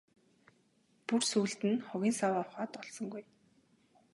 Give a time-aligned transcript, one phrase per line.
[1.07, 3.23] Бүр сүүлд нь хогийн саваа ухаад олсонгүй.